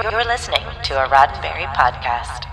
[0.00, 2.44] You're listening to a Roddenberry podcast.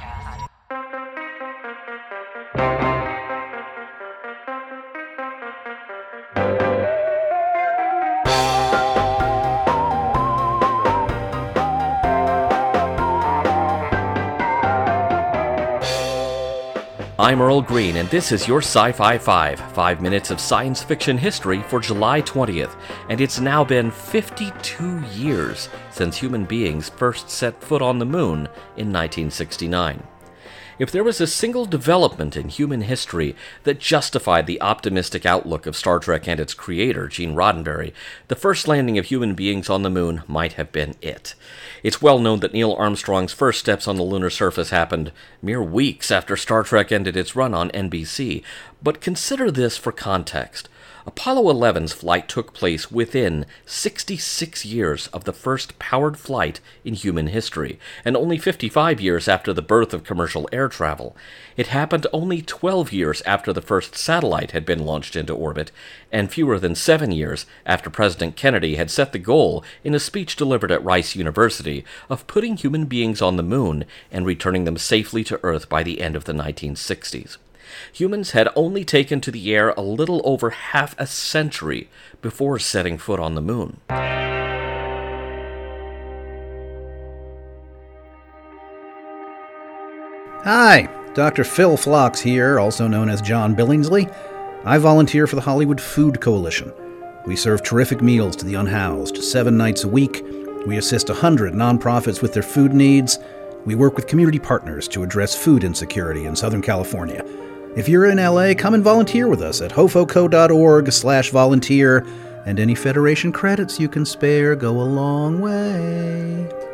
[17.17, 21.17] I'm Earl Green, and this is your Sci Fi 5, five minutes of science fiction
[21.17, 22.75] history for July 20th.
[23.07, 28.49] And it's now been 52 years since human beings first set foot on the moon
[28.75, 30.03] in 1969.
[30.77, 35.75] If there was a single development in human history that justified the optimistic outlook of
[35.75, 37.93] Star Trek and its creator, Gene Roddenberry,
[38.27, 41.33] the first landing of human beings on the moon might have been it.
[41.81, 46.11] It's well known that Neil Armstrong's first steps on the lunar surface happened mere weeks
[46.11, 48.43] after Star Trek ended its run on NBC,
[48.83, 50.67] but consider this for context.
[51.07, 57.27] Apollo 11's flight took place within 66 years of the first powered flight in human
[57.27, 61.15] history, and only 55 years after the birth of commercial air travel.
[61.57, 65.71] It happened only 12 years after the first satellite had been launched into orbit,
[66.11, 70.35] and fewer than seven years after President Kennedy had set the goal in a speech
[70.35, 75.23] delivered at Rice University of putting human beings on the moon and returning them safely
[75.23, 77.37] to Earth by the end of the 1960s
[77.91, 81.89] humans had only taken to the air a little over half a century
[82.21, 84.34] before setting foot on the moon.
[90.45, 91.43] Hi, Dr.
[91.43, 94.15] Phil Phlox here, also known as John Billingsley.
[94.63, 96.71] I volunteer for the Hollywood Food Coalition.
[97.25, 100.23] We serve terrific meals to the unhoused seven nights a week.
[100.67, 103.17] We assist 100 nonprofits with their food needs.
[103.65, 107.25] We work with community partners to address food insecurity in Southern California.
[107.75, 112.05] If you're in LA, come and volunteer with us at hofoco.org slash volunteer,
[112.45, 116.64] and any Federation credits you can spare go a long way.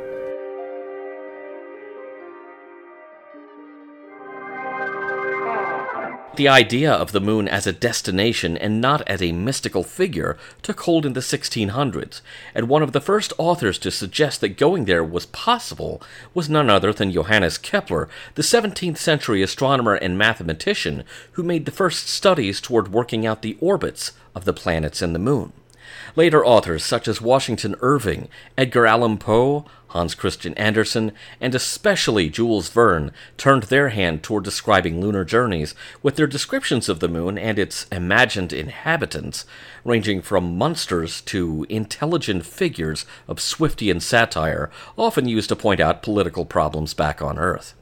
[6.41, 10.79] The idea of the moon as a destination and not as a mystical figure took
[10.79, 12.21] hold in the 1600s,
[12.55, 16.01] and one of the first authors to suggest that going there was possible
[16.33, 21.03] was none other than Johannes Kepler, the 17th century astronomer and mathematician
[21.33, 25.19] who made the first studies toward working out the orbits of the planets and the
[25.19, 25.53] moon.
[26.15, 32.69] Later authors such as Washington Irving, Edgar Allan Poe, Hans Christian Andersen, and especially Jules
[32.69, 37.59] Verne turned their hand toward describing lunar journeys with their descriptions of the moon and
[37.59, 39.45] its imagined inhabitants,
[39.83, 46.45] ranging from monsters to intelligent figures of Swiftian satire, often used to point out political
[46.45, 47.75] problems back on Earth.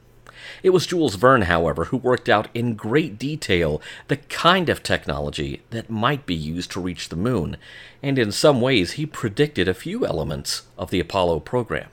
[0.62, 5.62] It was Jules Verne, however, who worked out in great detail the kind of technology
[5.70, 7.56] that might be used to reach the moon,
[8.02, 11.88] and in some ways he predicted a few elements of the Apollo program.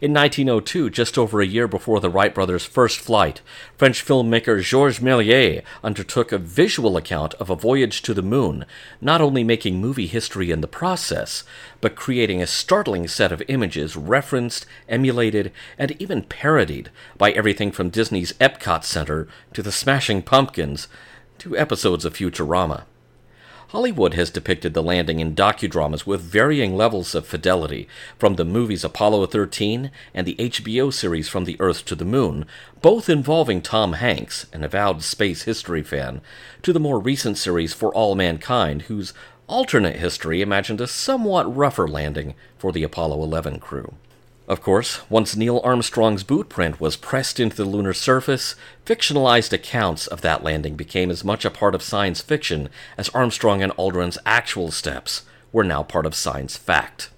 [0.00, 3.40] In 1902, just over a year before the Wright brothers' first flight,
[3.76, 8.64] French filmmaker Georges Méliès undertook a visual account of a voyage to the moon,
[9.00, 11.42] not only making movie history in the process,
[11.80, 17.90] but creating a startling set of images referenced, emulated, and even parodied by everything from
[17.90, 20.86] Disney's Epcot Center to the Smashing Pumpkins
[21.38, 22.84] to episodes of Futurama.
[23.68, 27.86] Hollywood has depicted the landing in docudramas with varying levels of fidelity,
[28.18, 32.46] from the movies Apollo 13 and the HBO series From the Earth to the Moon,
[32.80, 36.22] both involving Tom Hanks, an avowed space history fan,
[36.62, 39.12] to the more recent series For All Mankind, whose
[39.48, 43.92] alternate history imagined a somewhat rougher landing for the Apollo 11 crew.
[44.48, 48.54] Of course, once Neil Armstrong's boot print was pressed into the lunar surface,
[48.86, 53.62] fictionalized accounts of that landing became as much a part of science fiction as Armstrong
[53.62, 57.10] and Aldrin's actual steps were now part of science fact.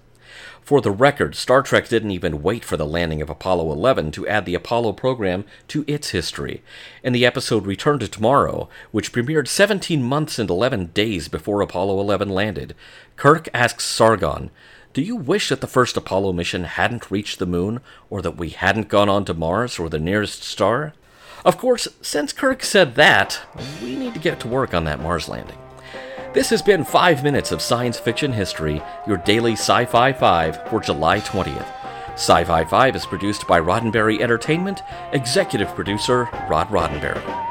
[0.61, 4.27] For the record, Star Trek didn't even wait for the landing of Apollo 11 to
[4.27, 6.61] add the Apollo program to its history.
[7.01, 11.97] In the episode Return to Tomorrow, which premiered 17 months and 11 days before Apollo
[12.01, 12.75] 11 landed,
[13.15, 14.51] Kirk asks Sargon,
[14.93, 17.79] do you wish that the first Apollo mission hadn't reached the moon,
[18.09, 20.93] or that we hadn't gone on to Mars or the nearest star?
[21.45, 23.39] Of course, since Kirk said that,
[23.81, 25.57] we need to get to work on that Mars landing.
[26.33, 30.79] This has been 5 Minutes of Science Fiction History, your daily Sci Fi 5 for
[30.79, 31.67] July 20th.
[32.13, 34.81] Sci Fi 5 is produced by Roddenberry Entertainment,
[35.13, 37.50] executive producer Rod Roddenberry.